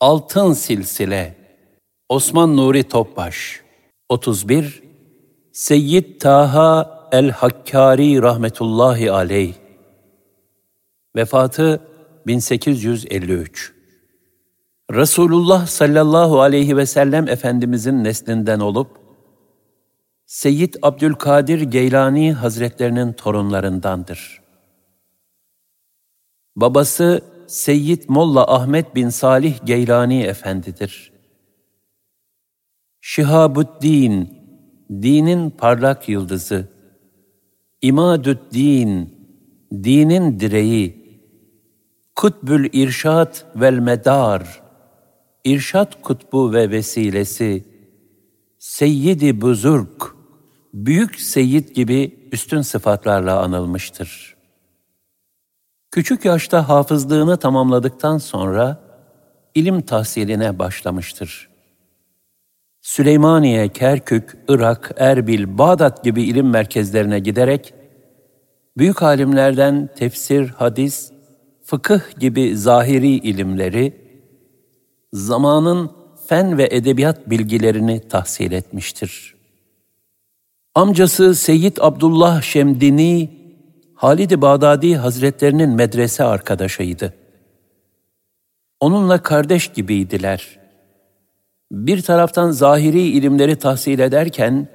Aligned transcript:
Altın 0.00 0.52
Silsile 0.52 1.34
Osman 2.08 2.56
Nuri 2.56 2.84
Topbaş 2.84 3.62
31 4.08 4.82
Seyyid 5.52 6.20
Taha 6.20 7.08
El-Hakkari 7.12 8.22
rahmetullahi 8.22 9.12
aleyh 9.12 9.54
Vefatı 11.16 11.80
1853 12.26 13.72
Resulullah 14.92 15.66
sallallahu 15.66 16.40
aleyhi 16.40 16.76
ve 16.76 16.86
sellem 16.86 17.28
Efendimizin 17.28 18.04
neslinden 18.04 18.60
olup, 18.60 18.90
Seyyid 20.26 20.74
Abdülkadir 20.82 21.60
Geylani 21.60 22.32
Hazretlerinin 22.32 23.12
torunlarındandır. 23.12 24.42
Babası 26.56 27.22
Seyyid 27.48 28.02
Molla 28.08 28.54
Ahmet 28.54 28.94
bin 28.94 29.08
Salih 29.08 29.66
Geylani 29.66 30.22
Efendidir. 30.22 31.12
Şihabuddin, 33.00 34.38
dinin 34.90 35.50
parlak 35.50 36.08
yıldızı, 36.08 36.68
İmadüddin, 37.82 39.14
dinin 39.72 40.40
direği, 40.40 40.98
Kutbül 42.16 42.68
İrşad 42.72 43.34
vel 43.56 43.78
Medar, 43.78 44.62
İrşad 45.44 46.02
kutbu 46.02 46.52
ve 46.52 46.70
vesilesi, 46.70 47.64
Seyyidi 48.58 49.40
Buzurg, 49.40 50.02
büyük 50.74 51.20
seyyid 51.20 51.68
gibi 51.68 52.28
üstün 52.32 52.60
sıfatlarla 52.60 53.42
anılmıştır. 53.42 54.37
Küçük 55.98 56.24
yaşta 56.24 56.68
hafızlığını 56.68 57.36
tamamladıktan 57.36 58.18
sonra 58.18 58.80
ilim 59.54 59.80
tahsiline 59.80 60.58
başlamıştır. 60.58 61.48
Süleymaniye, 62.80 63.68
Kerkük, 63.68 64.36
Irak, 64.48 64.92
Erbil, 64.96 65.58
Bağdat 65.58 66.04
gibi 66.04 66.22
ilim 66.22 66.50
merkezlerine 66.50 67.18
giderek 67.18 67.74
büyük 68.76 69.02
alimlerden 69.02 69.88
tefsir, 69.96 70.48
hadis, 70.48 71.12
fıkıh 71.64 72.00
gibi 72.18 72.56
zahiri 72.56 73.08
ilimleri, 73.08 73.92
zamanın 75.12 75.90
fen 76.28 76.58
ve 76.58 76.68
edebiyat 76.70 77.30
bilgilerini 77.30 78.08
tahsil 78.08 78.52
etmiştir. 78.52 79.34
Amcası 80.74 81.34
Seyyid 81.34 81.76
Abdullah 81.80 82.42
Şemdini, 82.42 83.37
Halid-i 83.98 84.40
Bağdadi 84.40 84.96
Hazretlerinin 84.96 85.70
medrese 85.70 86.24
arkadaşıydı. 86.24 87.14
Onunla 88.80 89.22
kardeş 89.22 89.68
gibiydiler. 89.68 90.58
Bir 91.72 92.02
taraftan 92.02 92.50
zahiri 92.50 93.00
ilimleri 93.00 93.56
tahsil 93.56 93.98
ederken, 93.98 94.68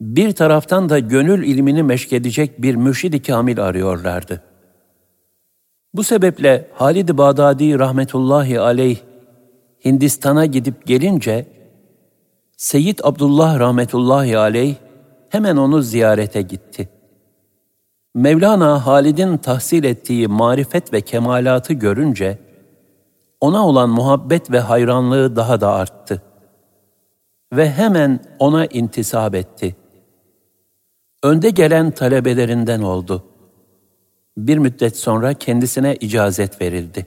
bir 0.00 0.32
taraftan 0.32 0.88
da 0.88 0.98
gönül 0.98 1.48
ilmini 1.48 1.82
meşkedecek 1.82 2.62
bir 2.62 2.74
mürşid-i 2.74 3.22
kamil 3.22 3.60
arıyorlardı. 3.60 4.42
Bu 5.94 6.04
sebeple 6.04 6.68
Halid-i 6.74 7.18
Bağdadi 7.18 7.78
rahmetullahi 7.78 8.60
aleyh 8.60 8.98
Hindistan'a 9.84 10.46
gidip 10.46 10.86
gelince 10.86 11.46
Seyyid 12.56 12.98
Abdullah 13.02 13.58
rahmetullahi 13.58 14.38
aleyh 14.38 14.74
hemen 15.28 15.56
onu 15.56 15.82
ziyarete 15.82 16.42
gitti. 16.42 16.93
Mevlana 18.14 18.86
Halid'in 18.86 19.36
tahsil 19.36 19.84
ettiği 19.84 20.28
marifet 20.28 20.92
ve 20.92 21.00
kemalatı 21.00 21.72
görünce 21.72 22.38
ona 23.40 23.66
olan 23.66 23.90
muhabbet 23.90 24.50
ve 24.50 24.60
hayranlığı 24.60 25.36
daha 25.36 25.60
da 25.60 25.72
arttı. 25.72 26.22
Ve 27.52 27.70
hemen 27.70 28.20
ona 28.38 28.66
intisap 28.66 29.34
etti. 29.34 29.76
Önde 31.22 31.50
gelen 31.50 31.90
talebelerinden 31.90 32.82
oldu. 32.82 33.24
Bir 34.36 34.58
müddet 34.58 34.96
sonra 34.96 35.34
kendisine 35.34 35.96
icazet 35.96 36.60
verildi. 36.60 37.06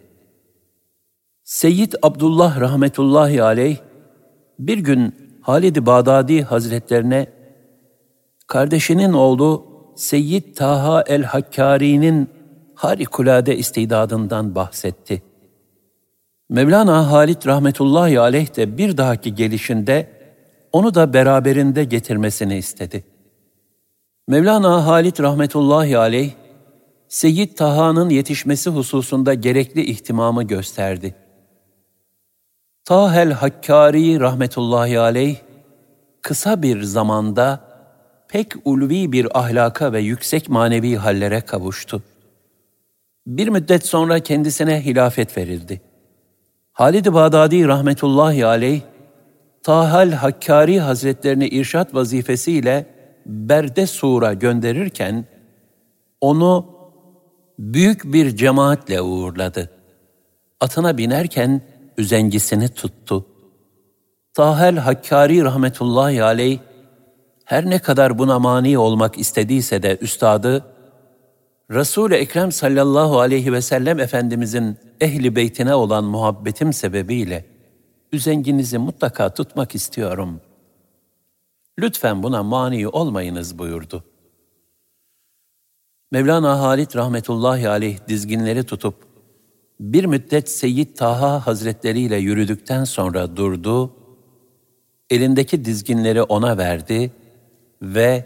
Seyyid 1.44 1.94
Abdullah 2.02 2.60
rahmetullahi 2.60 3.44
aleyh 3.44 3.78
bir 4.60 4.78
gün 4.78 5.16
Halid-i 5.42 5.86
Bağdadi 5.86 6.42
Hazretlerine 6.42 7.28
kardeşinin 8.48 9.14
oğlu 9.14 9.77
Seyyid 9.98 10.56
Taha 10.56 11.04
el-Hakkari'nin 11.08 12.30
harikulade 12.76 13.58
istidadından 13.58 14.56
bahsetti. 14.56 15.24
Mevlana 16.50 17.12
Halid 17.12 17.46
rahmetullahi 17.46 18.20
aleyh 18.20 18.56
de 18.56 18.78
bir 18.78 18.98
dahaki 18.98 19.36
gelişinde 19.36 20.10
onu 20.72 20.96
da 20.96 21.14
beraberinde 21.14 21.84
getirmesini 21.84 22.58
istedi. 22.58 23.04
Mevlana 24.28 24.86
Halid 24.88 25.20
rahmetullahi 25.20 25.98
aleyh, 25.98 26.32
Seyyid 27.08 27.58
Taha'nın 27.58 28.10
yetişmesi 28.10 28.70
hususunda 28.70 29.34
gerekli 29.34 29.86
ihtimamı 29.86 30.44
gösterdi. 30.44 31.16
Tahel 32.86 33.32
Hakkari 33.32 34.20
rahmetullahi 34.20 35.00
aleyh, 35.00 35.36
kısa 36.22 36.62
bir 36.62 36.84
zamanda 36.84 37.67
pek 38.30 38.54
ulvi 38.66 39.12
bir 39.12 39.40
ahlaka 39.40 39.94
ve 39.94 40.00
yüksek 40.00 40.50
manevi 40.50 40.96
hallere 40.96 41.42
kavuştu. 41.42 42.04
Bir 43.28 43.48
müddet 43.48 43.86
sonra 43.86 44.20
kendisine 44.20 44.86
hilafet 44.86 45.38
verildi. 45.38 45.82
Halid-i 46.74 47.14
Bağdadi 47.14 47.68
rahmetullahi 47.68 48.46
aleyh, 48.46 48.82
Tahal 49.64 50.12
Hakkari 50.12 50.80
Hazretlerini 50.80 51.48
irşat 51.48 51.94
vazifesiyle 51.94 52.86
Berde 53.26 53.88
Sur'a 53.88 54.34
gönderirken, 54.34 55.26
onu 56.22 56.66
büyük 57.60 58.14
bir 58.14 58.36
cemaatle 58.36 59.02
uğurladı. 59.02 59.72
Atına 60.60 60.98
binerken 60.98 61.62
üzengisini 61.98 62.70
tuttu. 62.70 63.26
Tahel 64.34 64.78
Hakkari 64.78 65.44
rahmetullahi 65.44 66.24
aleyh, 66.24 66.60
her 67.48 67.70
ne 67.70 67.80
kadar 67.80 68.20
buna 68.20 68.40
mani 68.40 68.78
olmak 68.78 69.18
istediyse 69.18 69.84
de 69.84 69.98
üstadı, 70.02 70.66
Resul-i 71.72 72.16
Ekrem 72.16 72.52
sallallahu 72.52 73.20
aleyhi 73.20 73.54
ve 73.54 73.62
sellem 73.62 74.00
Efendimizin 74.00 74.78
ehli 75.02 75.36
beytine 75.36 75.76
olan 75.76 76.04
muhabbetim 76.04 76.74
sebebiyle 76.74 77.46
üzenginizi 78.12 78.78
mutlaka 78.78 79.34
tutmak 79.34 79.76
istiyorum. 79.76 80.42
Lütfen 81.80 82.24
buna 82.24 82.44
mani 82.44 82.88
olmayınız 82.88 83.60
buyurdu. 83.60 84.04
Mevlana 86.12 86.60
Halit 86.60 86.96
rahmetullahi 86.96 87.70
aleyh 87.70 87.98
dizginleri 88.08 88.64
tutup 88.64 88.96
bir 89.80 90.06
müddet 90.06 90.50
Seyyid 90.50 90.96
Taha 90.96 91.48
Hazretleri 91.48 92.00
ile 92.00 92.18
yürüdükten 92.18 92.84
sonra 92.84 93.38
durdu, 93.38 93.94
elindeki 95.10 95.66
dizginleri 95.66 96.22
ona 96.22 96.58
verdi 96.58 97.12
ve 97.82 98.26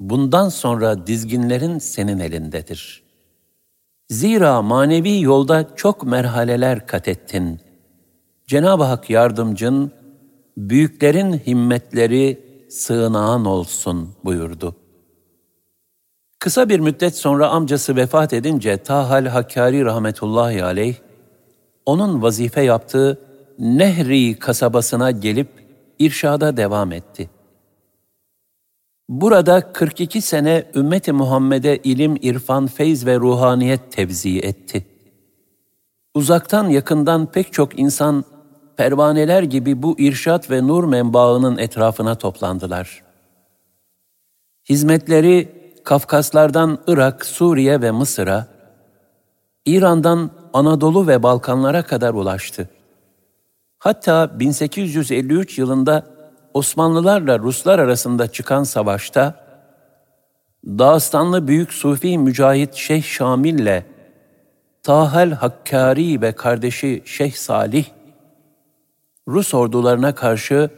bundan 0.00 0.48
sonra 0.48 1.06
dizginlerin 1.06 1.78
senin 1.78 2.18
elindedir. 2.18 3.02
Zira 4.10 4.62
manevi 4.62 5.20
yolda 5.20 5.66
çok 5.76 6.02
merhaleler 6.02 6.86
kat 6.86 7.08
ettin. 7.08 7.60
Cenab-ı 8.46 8.84
Hak 8.84 9.10
yardımcın, 9.10 9.92
büyüklerin 10.56 11.32
himmetleri 11.32 12.40
sığınağın 12.70 13.44
olsun 13.44 14.14
buyurdu. 14.24 14.76
Kısa 16.38 16.68
bir 16.68 16.80
müddet 16.80 17.16
sonra 17.16 17.48
amcası 17.48 17.96
vefat 17.96 18.32
edince 18.32 18.76
Tahal 18.76 19.26
Hakkari 19.26 19.84
rahmetullahi 19.84 20.64
aleyh, 20.64 20.94
onun 21.86 22.22
vazife 22.22 22.62
yaptığı 22.62 23.18
Nehri 23.58 24.38
kasabasına 24.38 25.10
gelip 25.10 25.48
irşada 25.98 26.56
devam 26.56 26.92
etti.'' 26.92 27.37
Burada 29.08 29.72
42 29.72 30.22
sene 30.22 30.64
ümmeti 30.74 31.12
Muhammed'e 31.12 31.76
ilim, 31.76 32.16
irfan, 32.22 32.66
feyz 32.66 33.06
ve 33.06 33.16
ruhaniyet 33.16 33.92
tevzi 33.92 34.38
etti. 34.38 34.86
Uzaktan 36.14 36.68
yakından 36.68 37.26
pek 37.26 37.52
çok 37.52 37.78
insan 37.78 38.24
pervaneler 38.76 39.42
gibi 39.42 39.82
bu 39.82 39.98
irşat 39.98 40.50
ve 40.50 40.66
nur 40.66 40.84
menbaının 40.84 41.58
etrafına 41.58 42.14
toplandılar. 42.14 43.02
Hizmetleri 44.68 45.58
Kafkaslardan 45.84 46.78
Irak, 46.86 47.26
Suriye 47.26 47.80
ve 47.80 47.90
Mısır'a, 47.90 48.46
İran'dan 49.66 50.30
Anadolu 50.52 51.06
ve 51.06 51.22
Balkanlara 51.22 51.82
kadar 51.82 52.14
ulaştı. 52.14 52.68
Hatta 53.78 54.40
1853 54.40 55.58
yılında 55.58 56.17
Osmanlılarla 56.54 57.38
Ruslar 57.38 57.78
arasında 57.78 58.32
çıkan 58.32 58.64
savaşta 58.64 59.48
Dağıstanlı 60.66 61.48
büyük 61.48 61.72
Sufi 61.72 62.18
mücahit 62.18 62.74
Şeyh 62.74 63.02
Şamil'le 63.02 63.82
Tahel 64.82 65.30
Hakkari 65.30 66.20
ve 66.20 66.32
kardeşi 66.32 67.02
Şeyh 67.04 67.32
Salih, 67.32 67.84
Rus 69.28 69.54
ordularına 69.54 70.14
karşı 70.14 70.70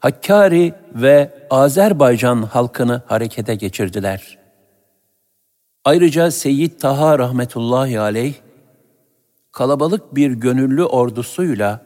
Hakkari 0.00 0.74
ve 0.94 1.46
Azerbaycan 1.50 2.42
halkını 2.42 3.02
harekete 3.06 3.54
geçirdiler. 3.54 4.38
Ayrıca 5.84 6.30
Seyyid 6.30 6.80
Taha 6.80 7.18
rahmetullahi 7.18 8.00
aleyh, 8.00 8.34
kalabalık 9.52 10.14
bir 10.14 10.30
gönüllü 10.30 10.84
ordusuyla 10.84 11.80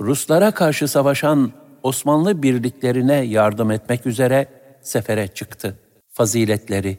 Ruslara 0.00 0.50
karşı 0.50 0.88
savaşan 0.88 1.52
Osmanlı 1.86 2.42
birliklerine 2.42 3.14
yardım 3.14 3.70
etmek 3.70 4.06
üzere 4.06 4.46
sefere 4.82 5.28
çıktı. 5.28 5.78
Faziletleri 6.10 6.98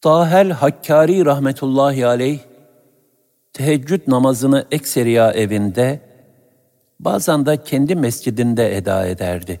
Tahel 0.00 0.50
Hakkari 0.50 1.24
rahmetullahi 1.24 2.06
aleyh, 2.06 2.38
teheccüd 3.52 4.00
namazını 4.06 4.66
ekseriya 4.70 5.32
evinde, 5.32 6.00
bazen 7.00 7.46
de 7.46 7.62
kendi 7.64 7.96
mescidinde 7.96 8.76
eda 8.76 9.06
ederdi. 9.06 9.60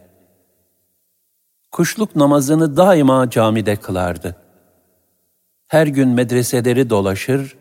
Kuşluk 1.70 2.16
namazını 2.16 2.76
daima 2.76 3.30
camide 3.30 3.76
kılardı. 3.76 4.36
Her 5.66 5.86
gün 5.86 6.08
medreseleri 6.08 6.90
dolaşır, 6.90 7.56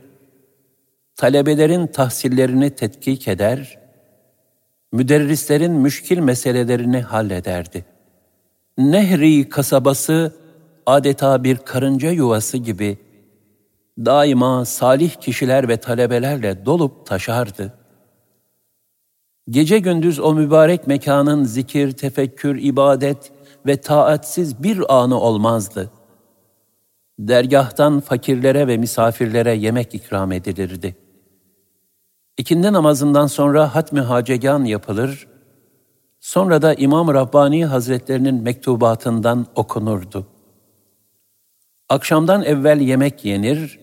talebelerin 1.16 1.88
tahsillerini 1.88 2.70
tetkik 2.70 3.28
eder, 3.28 3.80
müderrislerin 4.92 5.72
müşkil 5.72 6.20
meselelerini 6.20 7.02
hallederdi. 7.02 7.86
Nehri 8.78 9.50
kasabası 9.50 10.36
adeta 10.86 11.44
bir 11.44 11.58
karınca 11.58 12.12
yuvası 12.12 12.58
gibi 12.58 12.98
daima 14.06 14.66
salih 14.66 15.12
kişiler 15.12 15.70
ve 15.70 15.78
talebelerle 15.78 16.66
dolup 16.66 17.06
taşardı. 17.06 17.74
Gece 19.50 19.80
gündüz 19.80 20.20
o 20.20 20.34
mübarek 20.34 20.88
mekanın 20.88 21.44
zikir, 21.44 21.92
tefekkür, 21.92 22.62
ibadet 22.62 23.32
ve 23.66 23.78
taatsiz 23.78 24.64
bir 24.64 24.96
anı 24.96 25.20
olmazdı. 25.20 25.92
Dergahtan 27.20 28.00
fakirlere 28.00 28.68
ve 28.68 28.78
misafirlere 28.78 29.54
yemek 29.54 29.96
ikram 29.96 30.32
edilirdi. 30.32 30.96
İkindi 32.40 32.74
namazından 32.74 33.28
sonra 33.28 33.76
hatmi 33.76 34.00
hacegan 34.00 34.64
yapılır, 34.64 35.28
sonra 36.20 36.62
da 36.62 36.74
İmam 36.74 37.14
Rabbani 37.14 37.66
Hazretlerinin 37.66 38.44
mektubatından 38.44 39.46
okunurdu. 39.56 40.28
Akşamdan 41.90 42.44
evvel 42.44 42.82
yemek 42.82 43.26
yenir, 43.26 43.80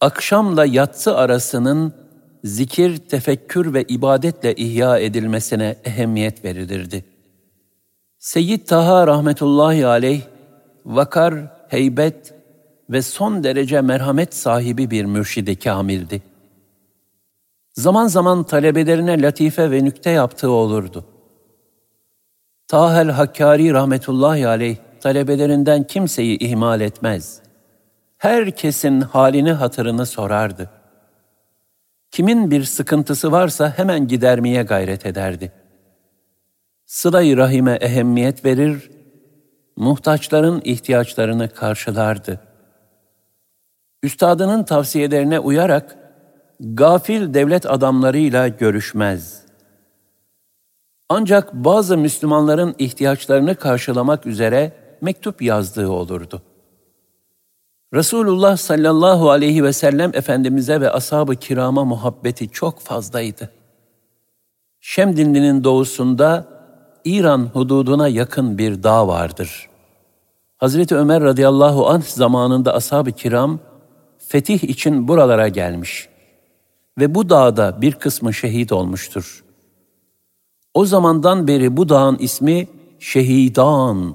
akşamla 0.00 0.64
yatsı 0.64 1.16
arasının 1.16 1.92
zikir, 2.44 2.96
tefekkür 2.96 3.74
ve 3.74 3.82
ibadetle 3.82 4.54
ihya 4.54 4.98
edilmesine 4.98 5.76
ehemmiyet 5.84 6.44
verilirdi. 6.44 7.04
Seyyid 8.18 8.66
Taha 8.66 9.06
rahmetullahi 9.06 9.86
aleyh, 9.86 10.22
vakar, 10.84 11.34
heybet 11.68 12.34
ve 12.90 13.02
son 13.02 13.44
derece 13.44 13.80
merhamet 13.80 14.34
sahibi 14.34 14.90
bir 14.90 15.04
mürşidi 15.04 15.58
kamildi. 15.58 16.35
Zaman 17.76 18.06
zaman 18.06 18.44
talebelerine 18.44 19.22
latife 19.22 19.70
ve 19.70 19.84
nükte 19.84 20.10
yaptığı 20.10 20.50
olurdu. 20.50 21.04
Tahel 22.68 23.10
Hakkari 23.10 23.72
rahmetullahi 23.72 24.48
aleyh, 24.48 24.76
talebelerinden 25.00 25.84
kimseyi 25.84 26.38
ihmal 26.38 26.80
etmez. 26.80 27.42
Herkesin 28.18 29.00
halini 29.00 29.52
hatırını 29.52 30.06
sorardı. 30.06 30.70
Kimin 32.10 32.50
bir 32.50 32.64
sıkıntısı 32.64 33.32
varsa 33.32 33.78
hemen 33.78 34.08
gidermeye 34.08 34.62
gayret 34.62 35.06
ederdi. 35.06 35.52
Sıla-i 36.86 37.36
rahime 37.36 37.72
ehemmiyet 37.72 38.44
verir, 38.44 38.90
muhtaçların 39.76 40.60
ihtiyaçlarını 40.64 41.48
karşılardı. 41.48 42.40
Üstadının 44.02 44.64
tavsiyelerine 44.64 45.38
uyarak 45.38 46.05
gafil 46.60 47.34
devlet 47.34 47.66
adamlarıyla 47.66 48.48
görüşmez. 48.48 49.42
Ancak 51.08 51.54
bazı 51.54 51.98
Müslümanların 51.98 52.74
ihtiyaçlarını 52.78 53.54
karşılamak 53.54 54.26
üzere 54.26 54.72
mektup 55.00 55.42
yazdığı 55.42 55.88
olurdu. 55.88 56.42
Resulullah 57.94 58.56
sallallahu 58.56 59.30
aleyhi 59.30 59.64
ve 59.64 59.72
sellem 59.72 60.10
Efendimiz'e 60.14 60.80
ve 60.80 60.90
ashab-ı 60.90 61.36
kirama 61.36 61.84
muhabbeti 61.84 62.48
çok 62.48 62.80
fazlaydı. 62.80 63.50
Şemdinli'nin 64.80 65.64
doğusunda 65.64 66.48
İran 67.04 67.50
hududuna 67.52 68.08
yakın 68.08 68.58
bir 68.58 68.82
dağ 68.82 69.08
vardır. 69.08 69.68
Hazreti 70.56 70.96
Ömer 70.96 71.22
radıyallahu 71.22 71.88
anh 71.88 72.02
zamanında 72.02 72.74
ashab-ı 72.74 73.12
kiram 73.12 73.58
fetih 74.18 74.64
için 74.64 75.08
buralara 75.08 75.48
gelmiş 75.48 76.08
ve 76.98 77.14
bu 77.14 77.30
dağda 77.30 77.82
bir 77.82 77.92
kısmı 77.92 78.34
şehit 78.34 78.72
olmuştur. 78.72 79.44
O 80.74 80.84
zamandan 80.84 81.48
beri 81.48 81.76
bu 81.76 81.88
dağın 81.88 82.18
ismi 82.18 82.68
Şehidan 82.98 84.14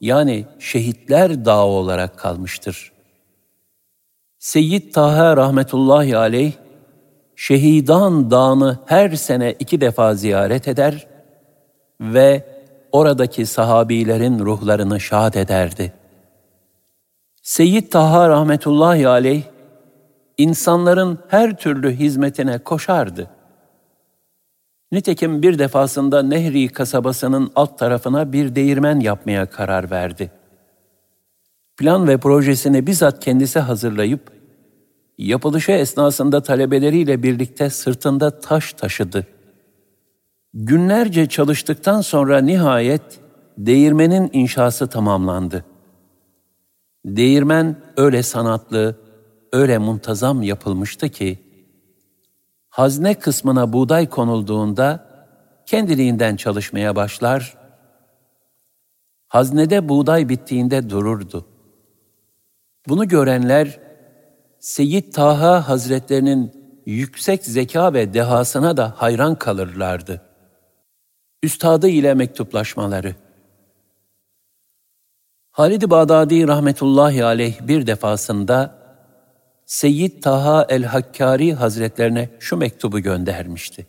yani 0.00 0.46
Şehitler 0.58 1.44
Dağı 1.44 1.64
olarak 1.64 2.18
kalmıştır. 2.18 2.92
Seyyid 4.38 4.92
Taha 4.92 5.36
rahmetullahi 5.36 6.16
aleyh, 6.16 6.52
Şehidan 7.36 8.30
Dağı'nı 8.30 8.78
her 8.86 9.10
sene 9.10 9.52
iki 9.58 9.80
defa 9.80 10.14
ziyaret 10.14 10.68
eder 10.68 11.06
ve 12.00 12.44
oradaki 12.92 13.46
sahabilerin 13.46 14.38
ruhlarını 14.38 15.00
şad 15.00 15.34
ederdi. 15.34 15.92
Seyyid 17.42 17.90
Taha 17.90 18.28
rahmetullahi 18.28 19.08
aleyh, 19.08 19.42
insanların 20.38 21.18
her 21.28 21.56
türlü 21.56 21.90
hizmetine 21.90 22.58
koşardı. 22.58 23.30
Nitekim 24.92 25.42
bir 25.42 25.58
defasında 25.58 26.22
Nehri 26.22 26.68
kasabasının 26.68 27.52
alt 27.54 27.78
tarafına 27.78 28.32
bir 28.32 28.54
değirmen 28.54 29.00
yapmaya 29.00 29.46
karar 29.46 29.90
verdi. 29.90 30.30
Plan 31.76 32.08
ve 32.08 32.16
projesini 32.18 32.86
bizzat 32.86 33.24
kendisi 33.24 33.58
hazırlayıp, 33.58 34.30
yapılışı 35.18 35.72
esnasında 35.72 36.42
talebeleriyle 36.42 37.22
birlikte 37.22 37.70
sırtında 37.70 38.40
taş 38.40 38.72
taşıdı. 38.72 39.26
Günlerce 40.54 41.28
çalıştıktan 41.28 42.00
sonra 42.00 42.40
nihayet 42.40 43.20
değirmenin 43.58 44.30
inşası 44.32 44.86
tamamlandı. 44.86 45.64
Değirmen 47.04 47.76
öyle 47.96 48.22
sanatlı, 48.22 48.96
öyle 49.54 49.78
muntazam 49.78 50.42
yapılmıştı 50.42 51.08
ki, 51.08 51.38
hazne 52.68 53.14
kısmına 53.14 53.72
buğday 53.72 54.08
konulduğunda 54.08 55.08
kendiliğinden 55.66 56.36
çalışmaya 56.36 56.96
başlar, 56.96 57.56
haznede 59.28 59.88
buğday 59.88 60.28
bittiğinde 60.28 60.90
dururdu. 60.90 61.46
Bunu 62.88 63.08
görenler, 63.08 63.80
Seyyid 64.58 65.12
Taha 65.12 65.68
Hazretlerinin 65.68 66.52
yüksek 66.86 67.44
zeka 67.44 67.94
ve 67.94 68.14
dehasına 68.14 68.76
da 68.76 68.94
hayran 68.96 69.34
kalırlardı. 69.34 70.22
Üstadı 71.42 71.88
ile 71.88 72.14
mektuplaşmaları 72.14 73.14
Halid-i 75.50 75.90
Bağdadi 75.90 76.48
rahmetullahi 76.48 77.24
aleyh 77.24 77.60
bir 77.68 77.86
defasında 77.86 78.83
Seyyid 79.66 80.22
Taha 80.22 80.66
el-Hakkari 80.68 81.54
Hazretlerine 81.54 82.28
şu 82.38 82.56
mektubu 82.56 83.00
göndermişti. 83.00 83.86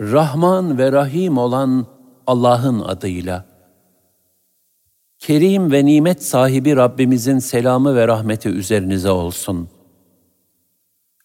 Rahman 0.00 0.78
ve 0.78 0.92
Rahim 0.92 1.38
olan 1.38 1.86
Allah'ın 2.26 2.80
adıyla, 2.80 3.46
Kerim 5.18 5.72
ve 5.72 5.84
nimet 5.84 6.22
sahibi 6.24 6.76
Rabbimizin 6.76 7.38
selamı 7.38 7.96
ve 7.96 8.08
rahmeti 8.08 8.48
üzerinize 8.48 9.10
olsun. 9.10 9.68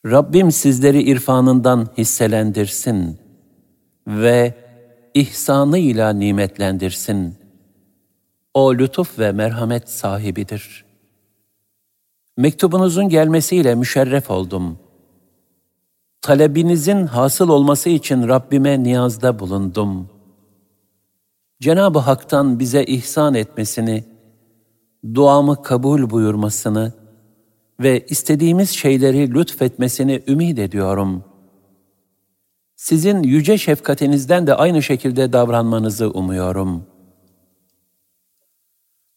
Rabbim 0.06 0.52
sizleri 0.52 1.02
irfanından 1.02 1.88
hisselendirsin 1.98 3.20
ve 4.08 4.56
ihsanıyla 5.14 6.14
nimetlendirsin. 6.14 7.36
O 8.54 8.76
lütuf 8.76 9.20
ve 9.20 9.32
merhamet 9.32 9.90
sahibidir.'' 9.90 10.91
Mektubunuzun 12.38 13.10
gelmesiyle 13.10 13.76
müşerref 13.76 14.32
oldum. 14.32 14.80
Talebinizin 16.22 17.06
hasıl 17.06 17.50
olması 17.50 17.90
için 17.90 18.28
Rabbime 18.28 18.84
niyazda 18.84 19.40
bulundum. 19.40 20.10
Cenab-ı 21.62 22.00
Hak'tan 22.00 22.60
bize 22.60 22.84
ihsan 22.84 23.34
etmesini, 23.34 24.04
duamı 25.14 25.64
kabul 25.64 26.10
buyurmasını 26.10 26.94
ve 27.80 28.06
istediğimiz 28.06 28.70
şeyleri 28.70 29.34
lütfetmesini 29.34 30.24
ümid 30.28 30.58
ediyorum. 30.58 31.24
Sizin 32.76 33.24
yüce 33.24 33.58
şefkatinizden 33.58 34.48
de 34.48 34.56
aynı 34.56 34.84
şekilde 34.84 35.34
davranmanızı 35.34 36.10
umuyorum. 36.10 36.91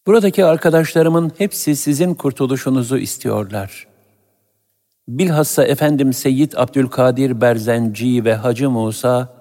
Buradaki 0.07 0.45
arkadaşlarımın 0.45 1.31
hepsi 1.37 1.75
sizin 1.75 2.13
kurtuluşunuzu 2.13 2.97
istiyorlar. 2.97 3.87
Bilhassa 5.07 5.63
efendim 5.63 6.13
Seyyid 6.13 6.53
Abdülkadir 6.55 7.41
Berzenci 7.41 8.25
ve 8.25 8.35
Hacı 8.35 8.69
Musa, 8.69 9.35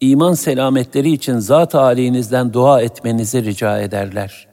iman 0.00 0.34
selametleri 0.34 1.12
için 1.12 1.38
zat-ı 1.38 1.80
âlinizden 1.80 2.52
dua 2.52 2.82
etmenizi 2.82 3.44
rica 3.44 3.80
ederler. 3.80 4.48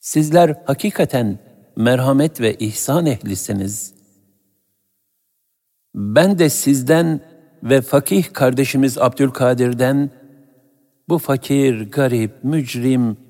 Sizler 0.00 0.62
hakikaten 0.66 1.38
merhamet 1.76 2.40
ve 2.40 2.54
ihsan 2.54 3.06
ehlisiniz. 3.06 3.94
Ben 5.94 6.38
de 6.38 6.50
sizden 6.50 7.20
ve 7.62 7.80
fakih 7.80 8.32
kardeşimiz 8.32 8.98
Abdülkadir'den 8.98 10.10
bu 11.08 11.18
fakir, 11.18 11.90
garip, 11.90 12.44
mücrim 12.44 13.27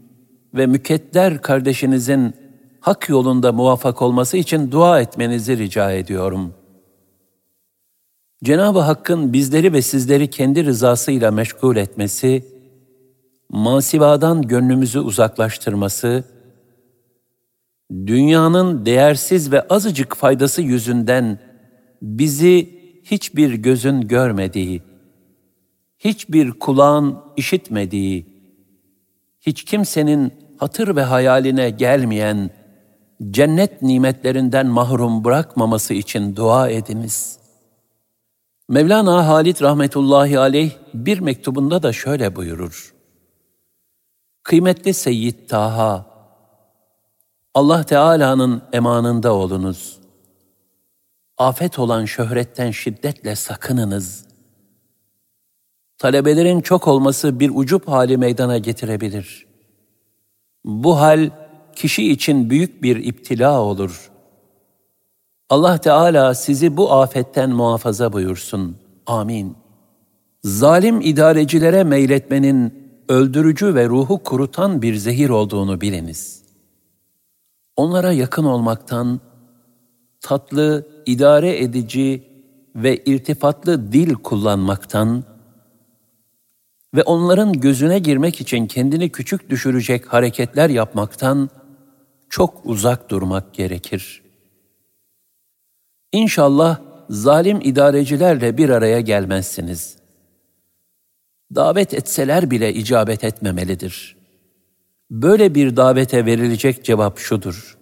ve 0.58 0.66
mükedder 0.66 1.42
kardeşinizin 1.42 2.34
hak 2.80 3.08
yolunda 3.08 3.52
muvaffak 3.52 4.02
olması 4.02 4.36
için 4.36 4.72
dua 4.72 5.00
etmenizi 5.00 5.58
rica 5.58 5.92
ediyorum. 5.92 6.54
Cenab-ı 8.44 8.78
Hakk'ın 8.78 9.32
bizleri 9.32 9.72
ve 9.72 9.82
sizleri 9.82 10.30
kendi 10.30 10.64
rızasıyla 10.64 11.30
meşgul 11.30 11.76
etmesi, 11.76 12.44
masivadan 13.48 14.42
gönlümüzü 14.42 15.00
uzaklaştırması, 15.00 16.24
dünyanın 17.90 18.86
değersiz 18.86 19.52
ve 19.52 19.68
azıcık 19.68 20.16
faydası 20.16 20.62
yüzünden 20.62 21.38
bizi 22.02 22.78
hiçbir 23.04 23.54
gözün 23.54 24.00
görmediği, 24.00 24.82
hiçbir 25.98 26.50
kulağın 26.50 27.18
işitmediği, 27.36 28.26
hiç 29.40 29.64
kimsenin 29.64 30.32
hatır 30.58 30.96
ve 30.96 31.02
hayaline 31.02 31.70
gelmeyen 31.70 32.50
cennet 33.30 33.82
nimetlerinden 33.82 34.66
mahrum 34.66 35.24
bırakmaması 35.24 35.94
için 35.94 36.36
dua 36.36 36.68
ediniz. 36.68 37.38
Mevlana 38.68 39.28
Halit 39.28 39.62
rahmetullahi 39.62 40.38
aleyh 40.38 40.72
bir 40.94 41.18
mektubunda 41.18 41.82
da 41.82 41.92
şöyle 41.92 42.36
buyurur. 42.36 42.94
Kıymetli 44.42 44.94
Seyyid 44.94 45.48
Taha, 45.48 46.06
Allah 47.54 47.82
Teala'nın 47.84 48.62
emanında 48.72 49.34
olunuz. 49.34 49.98
Afet 51.38 51.78
olan 51.78 52.04
şöhretten 52.04 52.70
şiddetle 52.70 53.36
sakınınız. 53.36 54.26
Talebelerin 55.98 56.60
çok 56.60 56.88
olması 56.88 57.40
bir 57.40 57.50
ucup 57.54 57.88
hali 57.88 58.16
meydana 58.16 58.58
getirebilir. 58.58 59.47
Bu 60.64 61.00
hal 61.00 61.30
kişi 61.76 62.12
için 62.12 62.50
büyük 62.50 62.82
bir 62.82 62.96
iptila 62.96 63.60
olur. 63.60 64.10
Allah 65.50 65.78
Teala 65.78 66.34
sizi 66.34 66.76
bu 66.76 66.92
afetten 66.92 67.50
muhafaza 67.50 68.12
buyursun. 68.12 68.76
Amin. 69.06 69.56
Zalim 70.44 71.00
idarecilere 71.00 71.84
meyletmenin 71.84 72.88
öldürücü 73.08 73.74
ve 73.74 73.88
ruhu 73.88 74.22
kurutan 74.22 74.82
bir 74.82 74.94
zehir 74.94 75.28
olduğunu 75.28 75.80
biliniz. 75.80 76.42
Onlara 77.76 78.12
yakın 78.12 78.44
olmaktan, 78.44 79.20
tatlı, 80.20 80.86
idare 81.06 81.58
edici 81.62 82.24
ve 82.76 82.96
iltifatlı 82.96 83.92
dil 83.92 84.14
kullanmaktan 84.14 85.24
ve 86.94 87.02
onların 87.02 87.52
gözüne 87.52 87.98
girmek 87.98 88.40
için 88.40 88.66
kendini 88.66 89.12
küçük 89.12 89.50
düşürecek 89.50 90.12
hareketler 90.12 90.70
yapmaktan 90.70 91.50
çok 92.28 92.60
uzak 92.64 93.10
durmak 93.10 93.54
gerekir. 93.54 94.22
İnşallah 96.12 96.80
zalim 97.10 97.60
idarecilerle 97.60 98.56
bir 98.56 98.68
araya 98.68 99.00
gelmezsiniz. 99.00 99.96
Davet 101.54 101.94
etseler 101.94 102.50
bile 102.50 102.74
icabet 102.74 103.24
etmemelidir. 103.24 104.16
Böyle 105.10 105.54
bir 105.54 105.76
davete 105.76 106.26
verilecek 106.26 106.84
cevap 106.84 107.18
şudur. 107.18 107.78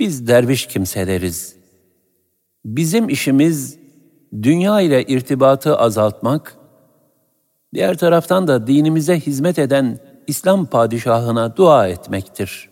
Biz 0.00 0.28
derviş 0.28 0.66
kimseleriz. 0.66 1.56
Bizim 2.64 3.08
işimiz 3.08 3.78
dünya 4.42 4.80
ile 4.80 5.04
irtibatı 5.04 5.76
azaltmak, 5.76 6.57
diğer 7.74 7.98
taraftan 7.98 8.46
da 8.48 8.66
dinimize 8.66 9.20
hizmet 9.20 9.58
eden 9.58 9.98
İslam 10.26 10.66
padişahına 10.66 11.56
dua 11.56 11.88
etmektir. 11.88 12.68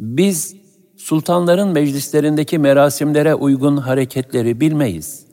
Biz 0.00 0.56
sultanların 0.96 1.68
meclislerindeki 1.68 2.58
merasimlere 2.58 3.34
uygun 3.34 3.76
hareketleri 3.76 4.60
bilmeyiz. 4.60 5.26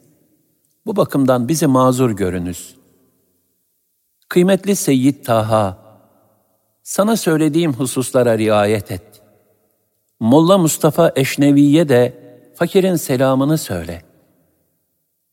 Bu 0.86 0.96
bakımdan 0.96 1.48
bizi 1.48 1.68
mazur 1.68 2.12
görünüz. 2.12 2.76
Kıymetli 4.30 4.76
Seyyid 4.76 5.26
Taha, 5.26 5.78
sana 6.84 7.18
söylediğim 7.18 7.74
hususlara 7.74 8.38
riayet 8.38 8.92
et. 8.92 9.22
Molla 10.20 10.58
Mustafa 10.58 11.12
Eşnevi'ye 11.16 11.90
de 11.90 12.14
fakirin 12.56 12.96
selamını 12.96 13.58
söyle. 13.58 14.13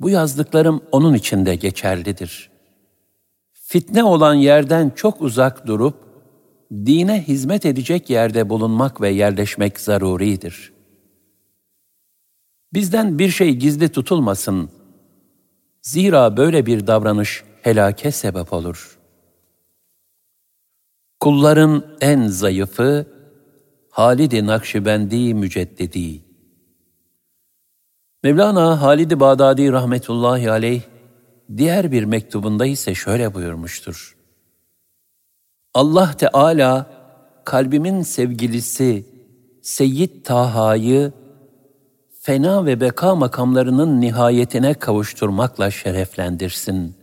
Bu 0.01 0.11
yazdıklarım 0.11 0.83
onun 0.93 1.15
için 1.15 1.47
de 1.47 1.55
geçerlidir. 1.55 2.51
Fitne 3.53 4.05
olan 4.05 4.35
yerden 4.35 4.91
çok 4.91 5.23
uzak 5.23 5.67
durup, 5.67 5.95
dine 6.73 7.23
hizmet 7.23 7.67
edecek 7.67 8.11
yerde 8.11 8.49
bulunmak 8.49 9.01
ve 9.01 9.09
yerleşmek 9.09 9.81
zaruridir. 9.81 10.73
Bizden 12.73 13.19
bir 13.19 13.31
şey 13.31 13.55
gizli 13.55 13.89
tutulmasın. 13.89 14.71
Zira 15.83 16.37
böyle 16.37 16.67
bir 16.67 16.87
davranış 16.87 17.45
helake 17.63 18.11
sebep 18.11 18.53
olur. 18.53 18.99
Kulların 21.21 21.97
en 22.01 22.27
zayıfı 22.27 23.07
Halid-i 23.91 24.47
Nakşibendi 24.47 25.35
Müceddidi. 25.35 26.30
Mevlana 28.23 28.83
Halid-i 28.83 29.21
Bağdadi 29.21 29.73
rahmetullahi 29.73 30.51
aleyh 30.51 30.83
diğer 31.57 31.93
bir 31.93 32.05
mektubunda 32.05 32.67
ise 32.67 32.95
şöyle 32.95 33.35
buyurmuştur. 33.35 34.17
Allah 35.75 36.13
Teala 36.13 36.87
kalbimin 37.45 38.03
sevgilisi 38.03 39.07
Seyyid 39.63 40.25
Taha'yı 40.25 41.13
fena 42.21 42.67
ve 42.67 42.81
beka 42.81 43.15
makamlarının 43.15 44.01
nihayetine 44.01 44.75
kavuşturmakla 44.75 45.71
şereflendirsin. 45.71 46.95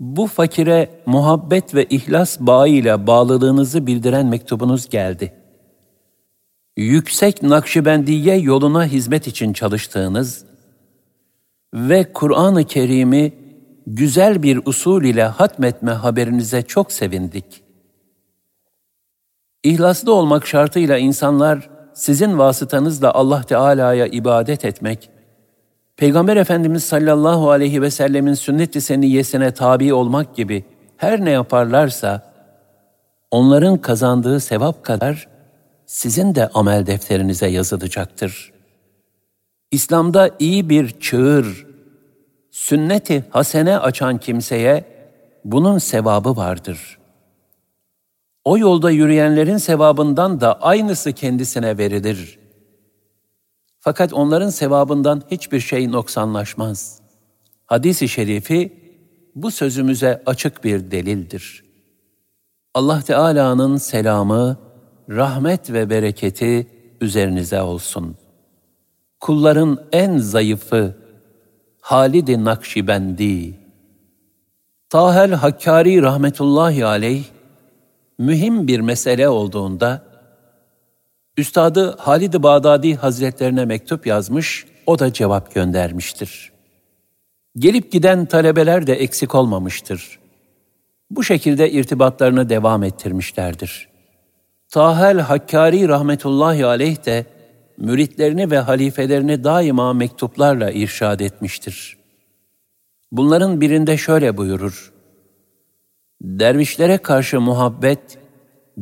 Bu 0.00 0.26
fakire 0.26 1.02
muhabbet 1.06 1.74
ve 1.74 1.84
ihlas 1.84 2.40
bağıyla 2.40 3.06
bağlılığınızı 3.06 3.86
bildiren 3.86 4.26
mektubunuz 4.26 4.88
geldi. 4.88 5.37
Yüksek 6.78 7.42
Nakşibendiye 7.42 8.36
yoluna 8.36 8.84
hizmet 8.84 9.26
için 9.26 9.52
çalıştığınız 9.52 10.44
ve 11.74 12.12
Kur'an-ı 12.12 12.64
Kerim'i 12.64 13.32
güzel 13.86 14.42
bir 14.42 14.60
usul 14.66 15.04
ile 15.04 15.24
hatmetme 15.24 15.90
haberinize 15.90 16.62
çok 16.62 16.92
sevindik. 16.92 17.62
İhlaslı 19.64 20.12
olmak 20.12 20.46
şartıyla 20.46 20.98
insanlar 20.98 21.70
sizin 21.94 22.38
vasıtanızla 22.38 23.12
Allah 23.12 23.42
Teala'ya 23.42 24.06
ibadet 24.06 24.64
etmek, 24.64 25.10
Peygamber 25.96 26.36
Efendimiz 26.36 26.84
sallallahu 26.84 27.50
aleyhi 27.50 27.82
ve 27.82 27.90
sellemin 27.90 28.34
sünnet-i 28.34 28.80
seniyyesine 28.80 29.50
tabi 29.50 29.94
olmak 29.94 30.36
gibi 30.36 30.64
her 30.96 31.24
ne 31.24 31.30
yaparlarsa, 31.30 32.32
onların 33.30 33.78
kazandığı 33.78 34.40
sevap 34.40 34.84
kadar 34.84 35.37
sizin 35.88 36.34
de 36.34 36.48
amel 36.48 36.86
defterinize 36.86 37.46
yazılacaktır. 37.46 38.52
İslam'da 39.70 40.30
iyi 40.38 40.68
bir 40.68 41.00
çığır, 41.00 41.66
sünneti 42.50 43.24
hasene 43.30 43.78
açan 43.78 44.18
kimseye 44.18 44.84
bunun 45.44 45.78
sevabı 45.78 46.36
vardır. 46.36 46.98
O 48.44 48.58
yolda 48.58 48.90
yürüyenlerin 48.90 49.56
sevabından 49.56 50.40
da 50.40 50.62
aynısı 50.62 51.12
kendisine 51.12 51.78
verilir. 51.78 52.38
Fakat 53.78 54.12
onların 54.12 54.50
sevabından 54.50 55.22
hiçbir 55.30 55.60
şey 55.60 55.92
noksanlaşmaz. 55.92 57.00
Hadis-i 57.66 58.08
şerifi 58.08 58.72
bu 59.34 59.50
sözümüze 59.50 60.22
açık 60.26 60.64
bir 60.64 60.90
delildir. 60.90 61.64
Allah 62.74 63.00
Teala'nın 63.00 63.76
selamı, 63.76 64.67
rahmet 65.08 65.72
ve 65.72 65.90
bereketi 65.90 66.66
üzerinize 67.00 67.62
olsun. 67.62 68.16
Kulların 69.20 69.78
en 69.92 70.18
zayıfı 70.18 70.96
Halid-i 71.80 72.44
Nakşibendi. 72.44 73.54
Tahel 74.90 75.32
Hakkari 75.32 76.02
rahmetullahi 76.02 76.84
aleyh 76.84 77.24
mühim 78.18 78.68
bir 78.68 78.80
mesele 78.80 79.28
olduğunda 79.28 80.08
Üstadı 81.36 81.96
Halid-i 81.98 82.42
Bağdadi 82.42 82.94
Hazretlerine 82.94 83.64
mektup 83.64 84.06
yazmış, 84.06 84.66
o 84.86 84.98
da 84.98 85.12
cevap 85.12 85.54
göndermiştir. 85.54 86.52
Gelip 87.58 87.92
giden 87.92 88.26
talebeler 88.26 88.86
de 88.86 88.94
eksik 88.94 89.34
olmamıştır. 89.34 90.18
Bu 91.10 91.24
şekilde 91.24 91.70
irtibatlarını 91.70 92.48
devam 92.48 92.82
ettirmişlerdir. 92.82 93.88
Tahel 94.70 95.20
Hakkari 95.20 95.88
rahmetullahi 95.88 96.66
aleyh 96.66 97.06
de 97.06 97.26
müritlerini 97.76 98.50
ve 98.50 98.58
halifelerini 98.58 99.44
daima 99.44 99.92
mektuplarla 99.92 100.70
irşad 100.70 101.20
etmiştir. 101.20 101.98
Bunların 103.12 103.60
birinde 103.60 103.96
şöyle 103.96 104.36
buyurur. 104.36 104.92
Dervişlere 106.22 106.98
karşı 106.98 107.40
muhabbet, 107.40 108.18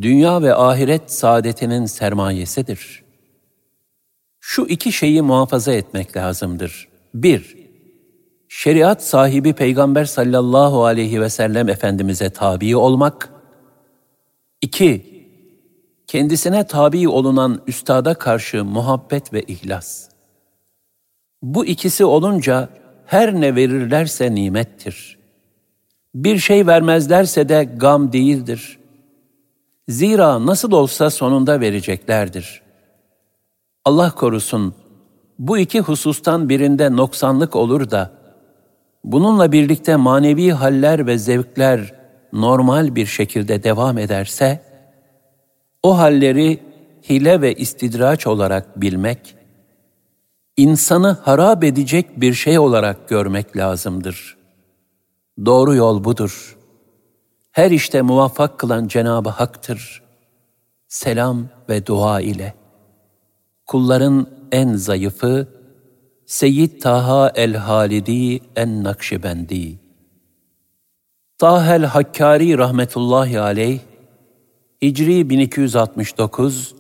dünya 0.01 0.43
ve 0.43 0.55
ahiret 0.55 1.13
saadetinin 1.13 1.87
sermayesidir. 1.87 3.05
Şu 4.41 4.67
iki 4.67 4.93
şeyi 4.93 5.23
muhafaza 5.23 5.73
etmek 5.73 6.17
lazımdır. 6.17 6.89
Bir, 7.15 7.57
şeriat 8.49 9.05
sahibi 9.05 9.53
Peygamber 9.53 10.05
sallallahu 10.05 10.85
aleyhi 10.85 11.21
ve 11.21 11.29
sellem 11.29 11.69
Efendimiz'e 11.69 12.31
tabi 12.31 12.77
olmak. 12.77 13.31
İki, 14.63 15.16
kendisine 16.07 16.67
tabi 16.67 17.09
olunan 17.09 17.63
üstada 17.67 18.15
karşı 18.15 18.65
muhabbet 18.65 19.33
ve 19.33 19.43
ihlas. 19.43 20.09
Bu 21.43 21.67
ikisi 21.67 22.05
olunca 22.05 22.69
her 23.07 23.41
ne 23.41 23.55
verirlerse 23.55 24.35
nimettir. 24.35 25.19
Bir 26.15 26.39
şey 26.39 26.67
vermezlerse 26.67 27.49
de 27.49 27.65
gam 27.77 28.13
değildir. 28.13 28.79
Zira 29.89 30.47
nasıl 30.47 30.73
olsa 30.73 31.11
sonunda 31.11 31.61
vereceklerdir. 31.61 32.63
Allah 33.85 34.11
korusun, 34.11 34.75
bu 35.39 35.59
iki 35.59 35.81
husustan 35.81 36.49
birinde 36.49 36.97
noksanlık 36.97 37.57
olur 37.57 37.91
da, 37.91 38.11
bununla 39.05 39.53
birlikte 39.53 39.97
manevi 39.97 40.51
haller 40.51 41.07
ve 41.07 41.19
zevkler 41.19 41.95
normal 42.33 42.95
bir 42.95 43.07
şekilde 43.07 43.63
devam 43.63 43.99
ederse, 43.99 44.66
o 45.87 45.99
halleri 45.99 46.61
hile 47.09 47.41
ve 47.41 47.55
istidraç 47.55 48.27
olarak 48.27 48.81
bilmek, 48.81 49.37
insanı 50.57 51.11
harap 51.23 51.65
edecek 51.65 52.21
bir 52.21 52.35
şey 52.35 52.59
olarak 52.59 53.09
görmek 53.09 53.57
lazımdır. 53.57 54.37
Doğru 55.45 55.75
yol 55.75 56.05
budur. 56.05 56.57
Her 57.53 57.71
işte 57.71 58.03
muvaffak 58.03 58.59
kılan 58.59 58.89
Cenab-ı 58.89 59.29
Hak'tır. 59.29 60.03
Selam 60.89 61.49
ve 61.69 61.87
dua 61.87 62.21
ile. 62.21 62.55
Kulların 63.67 64.27
en 64.53 64.75
zayıfı, 64.75 65.49
Seyyid 66.27 66.81
Taha 66.83 67.33
el-Halidi 67.35 68.41
en-Nakşibendi. 68.57 69.79
Tahel 71.39 71.85
Hakkari 71.85 72.59
rahmetullahi 72.59 73.41
aleyh, 73.41 73.81
Hicri 74.87 75.31
1269, 75.31 76.75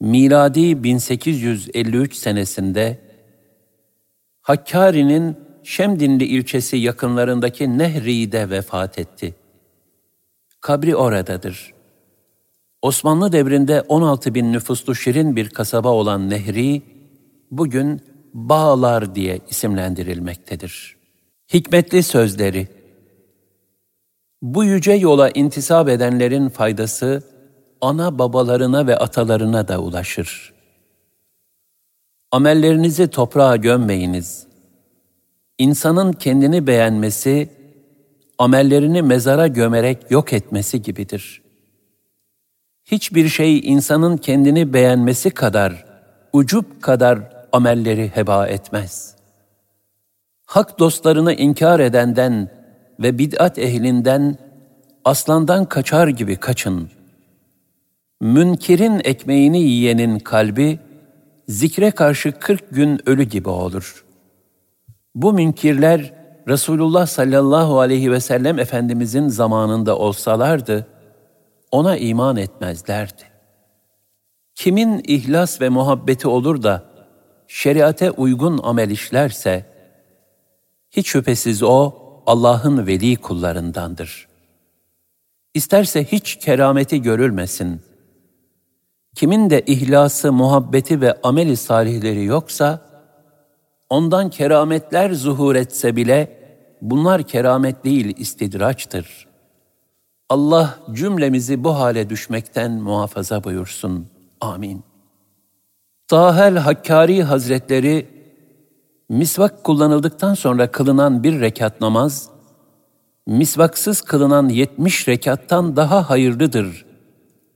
miladi 0.00 0.84
1853 0.84 2.14
senesinde 2.16 2.98
Hakkari'nin 4.40 5.36
Şemdinli 5.62 6.24
ilçesi 6.24 6.76
yakınlarındaki 6.76 7.78
Nehri'de 7.78 8.50
vefat 8.50 8.98
etti. 8.98 9.34
Kabri 10.60 10.96
oradadır. 10.96 11.74
Osmanlı 12.82 13.32
devrinde 13.32 13.82
16 13.88 14.34
bin 14.34 14.52
nüfuslu 14.52 14.94
şirin 14.94 15.36
bir 15.36 15.48
kasaba 15.48 15.88
olan 15.88 16.30
Nehri, 16.30 16.82
bugün 17.50 18.00
Bağlar 18.34 19.14
diye 19.14 19.40
isimlendirilmektedir. 19.50 20.96
Hikmetli 21.54 22.02
sözleri 22.02 22.77
Bu 24.42 24.64
yüce 24.64 24.92
yola 24.92 25.30
intisap 25.30 25.88
edenlerin 25.88 26.48
faydası, 26.48 27.22
ana 27.80 28.18
babalarına 28.18 28.86
ve 28.86 28.96
atalarına 28.96 29.68
da 29.68 29.78
ulaşır. 29.78 30.52
Amellerinizi 32.32 33.08
toprağa 33.08 33.56
gömmeyiniz. 33.56 34.46
İnsanın 35.58 36.12
kendini 36.12 36.66
beğenmesi, 36.66 37.48
amellerini 38.38 39.02
mezara 39.02 39.46
gömerek 39.46 40.10
yok 40.10 40.32
etmesi 40.32 40.82
gibidir. 40.82 41.42
Hiçbir 42.84 43.28
şey 43.28 43.58
insanın 43.58 44.16
kendini 44.16 44.72
beğenmesi 44.72 45.30
kadar, 45.30 45.86
ucup 46.32 46.82
kadar 46.82 47.18
amelleri 47.52 48.10
heba 48.14 48.46
etmez. 48.46 49.16
Hak 50.46 50.78
dostlarını 50.78 51.32
inkar 51.32 51.80
edenden 51.80 52.57
ve 53.00 53.18
bid'at 53.18 53.58
ehlinden 53.58 54.36
aslandan 55.04 55.64
kaçar 55.64 56.08
gibi 56.08 56.36
kaçın.'' 56.36 56.98
Münkirin 58.20 59.00
ekmeğini 59.04 59.60
yiyenin 59.60 60.18
kalbi, 60.18 60.78
zikre 61.48 61.90
karşı 61.90 62.32
kırk 62.32 62.70
gün 62.70 63.08
ölü 63.08 63.22
gibi 63.22 63.48
olur. 63.48 64.04
Bu 65.14 65.32
münkirler, 65.32 66.14
Resulullah 66.48 67.06
sallallahu 67.06 67.80
aleyhi 67.80 68.12
ve 68.12 68.20
sellem 68.20 68.58
Efendimizin 68.58 69.28
zamanında 69.28 69.98
olsalardı, 69.98 70.86
ona 71.70 71.96
iman 71.96 72.36
etmezlerdi. 72.36 73.22
Kimin 74.54 75.02
ihlas 75.06 75.60
ve 75.60 75.68
muhabbeti 75.68 76.28
olur 76.28 76.62
da, 76.62 76.84
şeriate 77.46 78.10
uygun 78.10 78.60
amel 78.62 78.90
işlerse, 78.90 79.66
hiç 80.90 81.08
şüphesiz 81.08 81.62
o, 81.62 81.94
Allah'ın 82.28 82.86
veli 82.86 83.16
kullarındandır. 83.16 84.28
İsterse 85.54 86.04
hiç 86.04 86.36
kerameti 86.36 87.02
görülmesin.'' 87.02 87.88
Kimin 89.18 89.50
de 89.50 89.62
ihlası, 89.66 90.32
muhabbeti 90.32 91.00
ve 91.00 91.20
ameli 91.22 91.56
salihleri 91.56 92.24
yoksa, 92.24 92.80
ondan 93.90 94.30
kerametler 94.30 95.10
zuhur 95.10 95.54
etse 95.54 95.96
bile, 95.96 96.38
bunlar 96.82 97.22
keramet 97.22 97.84
değil 97.84 98.16
istidraçtır. 98.18 99.28
Allah 100.28 100.78
cümlemizi 100.92 101.64
bu 101.64 101.78
hale 101.78 102.10
düşmekten 102.10 102.72
muhafaza 102.72 103.44
buyursun. 103.44 104.06
Amin. 104.40 104.82
Tahel 106.08 106.56
Hakkari 106.56 107.22
Hazretleri, 107.22 108.06
misvak 109.08 109.64
kullanıldıktan 109.64 110.34
sonra 110.34 110.70
kılınan 110.70 111.22
bir 111.22 111.40
rekat 111.40 111.80
namaz, 111.80 112.28
misvaksız 113.26 114.02
kılınan 114.02 114.48
yetmiş 114.48 115.08
rekattan 115.08 115.76
daha 115.76 116.10
hayırlıdır. 116.10 116.86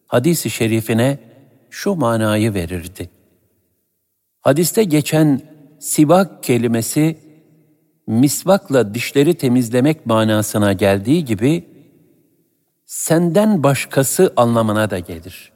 Hadis-i 0.07 0.51
şerifine, 0.51 1.19
şu 1.71 1.95
manayı 1.95 2.55
verirdi. 2.55 3.11
Hadiste 4.41 4.85
geçen 4.85 5.41
sivak 5.81 6.43
kelimesi 6.43 7.19
misvakla 8.07 8.95
dişleri 8.95 9.35
temizlemek 9.35 10.07
manasına 10.07 10.73
geldiği 10.73 11.25
gibi 11.25 11.65
senden 12.87 13.63
başkası 13.63 14.33
anlamına 14.37 14.91
da 14.91 14.99
gelir. 14.99 15.53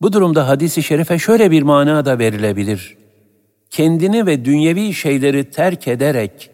Bu 0.00 0.12
durumda 0.12 0.48
hadisi 0.48 0.82
şerife 0.82 1.18
şöyle 1.18 1.50
bir 1.50 1.62
mana 1.62 2.04
da 2.04 2.18
verilebilir. 2.18 3.05
Kendini 3.70 4.26
ve 4.26 4.44
dünyevi 4.44 4.94
şeyleri 4.94 5.50
terk 5.50 5.88
ederek 5.88 6.50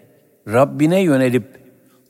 Rabbine 0.48 1.00
yönelip 1.00 1.62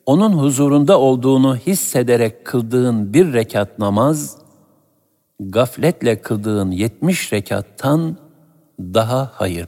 onun 0.05 0.33
huzurunda 0.33 0.99
olduğunu 0.99 1.55
hissederek 1.55 2.45
kıldığın 2.45 3.13
bir 3.13 3.33
rekat 3.33 3.79
namaz 3.79 4.37
gafletle 5.39 6.21
kıldığın 6.21 6.71
yetmiş 6.71 7.33
rekattan 7.33 8.17
daha 8.79 9.31
hayır. 9.33 9.67